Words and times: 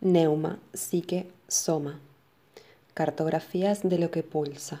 Neuma, 0.00 0.58
psique, 0.72 1.30
soma. 1.46 2.00
Cartografías 2.94 3.82
de 3.82 3.98
lo 3.98 4.10
que 4.10 4.22
pulsa. 4.22 4.80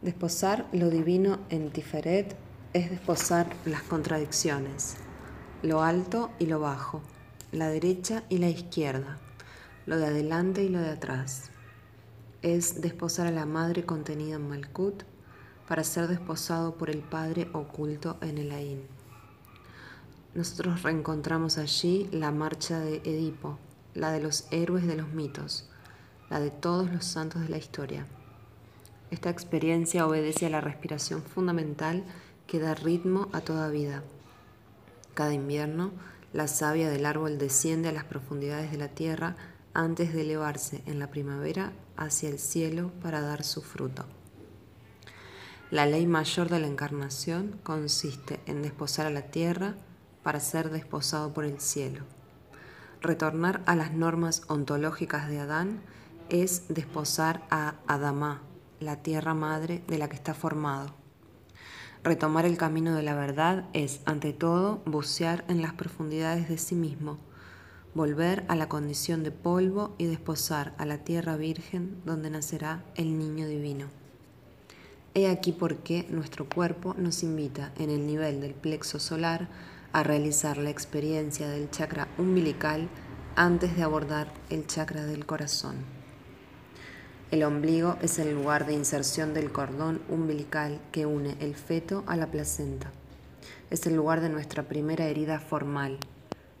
Desposar 0.00 0.64
lo 0.72 0.88
divino 0.88 1.38
en 1.50 1.70
Tiferet 1.70 2.34
es 2.72 2.88
desposar 2.90 3.46
las 3.66 3.82
contradicciones, 3.82 4.96
lo 5.62 5.82
alto 5.82 6.30
y 6.38 6.46
lo 6.46 6.60
bajo, 6.60 7.00
la 7.50 7.68
derecha 7.68 8.22
y 8.28 8.38
la 8.38 8.48
izquierda, 8.48 9.18
lo 9.86 9.96
de 9.96 10.06
adelante 10.06 10.62
y 10.62 10.68
lo 10.68 10.80
de 10.80 10.90
atrás. 10.90 11.50
Es 12.42 12.80
desposar 12.80 13.26
a 13.26 13.32
la 13.32 13.46
madre 13.46 13.84
contenida 13.84 14.36
en 14.36 14.48
Malkut 14.48 15.02
para 15.66 15.82
ser 15.82 16.06
desposado 16.06 16.74
por 16.76 16.90
el 16.90 17.00
Padre 17.00 17.48
oculto 17.52 18.16
en 18.20 18.38
el 18.38 18.52
Ain. 18.52 18.82
Nosotros 20.34 20.82
reencontramos 20.82 21.58
allí 21.58 22.08
la 22.12 22.30
marcha 22.30 22.78
de 22.78 22.98
Edipo, 22.98 23.58
la 23.94 24.12
de 24.12 24.20
los 24.20 24.46
héroes 24.52 24.86
de 24.86 24.94
los 24.94 25.08
mitos, 25.08 25.68
la 26.30 26.38
de 26.38 26.50
todos 26.50 26.90
los 26.90 27.04
santos 27.04 27.42
de 27.42 27.48
la 27.48 27.58
historia. 27.58 28.06
Esta 29.10 29.30
experiencia 29.30 30.06
obedece 30.06 30.46
a 30.46 30.50
la 30.50 30.60
respiración 30.60 31.22
fundamental 31.22 32.04
que 32.46 32.60
da 32.60 32.74
ritmo 32.74 33.28
a 33.32 33.40
toda 33.40 33.68
vida. 33.68 34.04
Cada 35.18 35.34
invierno, 35.34 35.90
la 36.32 36.46
savia 36.46 36.88
del 36.88 37.04
árbol 37.04 37.38
desciende 37.38 37.88
a 37.88 37.92
las 37.92 38.04
profundidades 38.04 38.70
de 38.70 38.78
la 38.78 38.86
tierra 38.86 39.34
antes 39.74 40.14
de 40.14 40.20
elevarse 40.20 40.80
en 40.86 41.00
la 41.00 41.10
primavera 41.10 41.72
hacia 41.96 42.28
el 42.28 42.38
cielo 42.38 42.92
para 43.02 43.20
dar 43.20 43.42
su 43.42 43.60
fruto. 43.62 44.04
La 45.72 45.86
ley 45.86 46.06
mayor 46.06 46.48
de 46.48 46.60
la 46.60 46.68
encarnación 46.68 47.58
consiste 47.64 48.38
en 48.46 48.62
desposar 48.62 49.06
a 49.06 49.10
la 49.10 49.22
tierra 49.22 49.74
para 50.22 50.38
ser 50.38 50.70
desposado 50.70 51.34
por 51.34 51.44
el 51.44 51.58
cielo. 51.58 52.04
Retornar 53.00 53.64
a 53.66 53.74
las 53.74 53.92
normas 53.92 54.42
ontológicas 54.46 55.28
de 55.28 55.40
Adán 55.40 55.80
es 56.28 56.68
desposar 56.68 57.44
a 57.50 57.74
Adamá, 57.88 58.42
la 58.78 59.02
tierra 59.02 59.34
madre 59.34 59.82
de 59.88 59.98
la 59.98 60.08
que 60.08 60.14
está 60.14 60.32
formado. 60.32 60.94
Retomar 62.04 62.46
el 62.46 62.56
camino 62.56 62.94
de 62.94 63.02
la 63.02 63.14
verdad 63.14 63.64
es, 63.72 64.00
ante 64.04 64.32
todo, 64.32 64.80
bucear 64.86 65.44
en 65.48 65.62
las 65.62 65.72
profundidades 65.72 66.48
de 66.48 66.56
sí 66.56 66.74
mismo, 66.74 67.18
volver 67.94 68.44
a 68.48 68.54
la 68.54 68.68
condición 68.68 69.24
de 69.24 69.32
polvo 69.32 69.94
y 69.98 70.06
desposar 70.06 70.74
a 70.78 70.86
la 70.86 70.98
tierra 70.98 71.36
virgen 71.36 72.00
donde 72.04 72.30
nacerá 72.30 72.84
el 72.94 73.18
niño 73.18 73.48
divino. 73.48 73.86
He 75.14 75.28
aquí 75.28 75.50
por 75.50 75.78
qué 75.78 76.06
nuestro 76.10 76.48
cuerpo 76.48 76.94
nos 76.96 77.24
invita 77.24 77.72
en 77.76 77.90
el 77.90 78.06
nivel 78.06 78.40
del 78.40 78.54
plexo 78.54 79.00
solar 79.00 79.48
a 79.92 80.04
realizar 80.04 80.58
la 80.58 80.70
experiencia 80.70 81.48
del 81.48 81.70
chakra 81.70 82.06
umbilical 82.18 82.88
antes 83.34 83.76
de 83.76 83.82
abordar 83.82 84.32
el 84.50 84.66
chakra 84.66 85.04
del 85.04 85.26
corazón. 85.26 85.97
El 87.30 87.44
ombligo 87.44 87.96
es 88.00 88.18
el 88.18 88.34
lugar 88.34 88.66
de 88.66 88.72
inserción 88.72 89.34
del 89.34 89.52
cordón 89.52 90.00
umbilical 90.08 90.80
que 90.92 91.06
une 91.06 91.36
el 91.40 91.54
feto 91.54 92.04
a 92.06 92.16
la 92.16 92.26
placenta. 92.28 92.90
Es 93.70 93.86
el 93.86 93.94
lugar 93.94 94.20
de 94.20 94.30
nuestra 94.30 94.62
primera 94.62 95.04
herida 95.04 95.38
formal, 95.38 95.98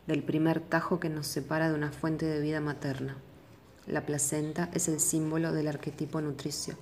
del 0.06 0.22
primer 0.22 0.60
tajo 0.60 1.00
que 1.00 1.08
nos 1.08 1.26
separa 1.26 1.68
de 1.68 1.74
una 1.74 1.92
fuente 1.92 2.26
de 2.26 2.40
vida 2.40 2.60
materna. 2.60 3.16
La 3.86 4.04
placenta 4.04 4.68
es 4.74 4.88
el 4.88 5.00
símbolo 5.00 5.52
del 5.52 5.68
arquetipo 5.68 6.20
nutricio 6.20 6.76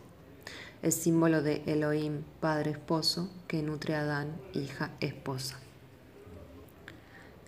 es 0.82 0.94
símbolo 0.94 1.42
de 1.42 1.62
Elohim, 1.66 2.22
padre 2.40 2.72
esposo, 2.72 3.30
que 3.48 3.62
nutre 3.62 3.94
a 3.94 4.02
Adán, 4.02 4.28
hija 4.52 4.90
esposa. 5.00 5.58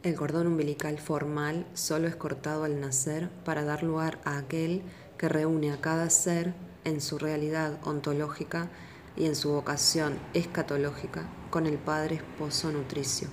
El 0.03 0.15
cordón 0.15 0.47
umbilical 0.47 0.99
formal 0.99 1.67
solo 1.75 2.09
es 2.09 2.17
cortado 2.17 2.65
al 2.65 2.81
nacer 2.81 3.29
para 3.45 3.65
dar 3.65 3.83
lugar 3.83 4.19
a 4.25 4.39
aquel 4.39 4.83
que 5.19 5.29
reúne 5.29 5.73
a 5.73 5.81
cada 5.81 6.09
ser 6.09 6.55
en 6.85 7.01
su 7.01 7.19
realidad 7.19 7.79
ontológica 7.85 8.69
y 9.17 9.27
en 9.27 9.35
su 9.35 9.51
vocación 9.51 10.19
escatológica 10.33 11.25
con 11.51 11.67
el 11.67 11.77
Padre 11.77 12.17
Esposo 12.17 12.71
Nutricio. 12.71 13.29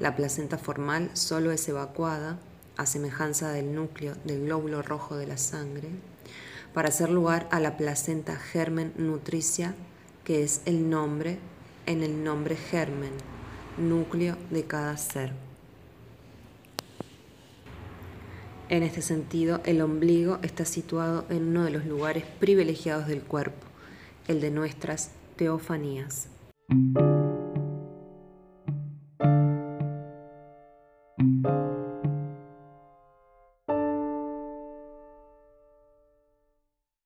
La 0.00 0.16
placenta 0.16 0.58
formal 0.58 1.10
solo 1.14 1.52
es 1.52 1.68
evacuada, 1.68 2.38
a 2.76 2.86
semejanza 2.86 3.50
del 3.50 3.72
núcleo 3.72 4.16
del 4.24 4.46
glóbulo 4.46 4.82
rojo 4.82 5.16
de 5.16 5.28
la 5.28 5.38
sangre, 5.38 5.88
para 6.72 6.88
hacer 6.88 7.08
lugar 7.08 7.48
a 7.52 7.60
la 7.60 7.76
placenta 7.76 8.34
germen 8.34 8.92
nutricia, 8.96 9.76
que 10.24 10.42
es 10.42 10.60
el 10.64 10.90
nombre 10.90 11.38
en 11.86 12.02
el 12.02 12.24
nombre 12.24 12.56
germen, 12.56 13.12
núcleo 13.78 14.36
de 14.50 14.64
cada 14.64 14.96
ser. 14.96 15.53
En 18.70 18.82
este 18.82 19.02
sentido, 19.02 19.60
el 19.64 19.82
ombligo 19.82 20.38
está 20.42 20.64
situado 20.64 21.26
en 21.28 21.48
uno 21.48 21.64
de 21.64 21.70
los 21.70 21.84
lugares 21.84 22.24
privilegiados 22.40 23.06
del 23.06 23.22
cuerpo, 23.22 23.66
el 24.26 24.40
de 24.40 24.50
nuestras 24.50 25.10
teofanías. 25.36 26.28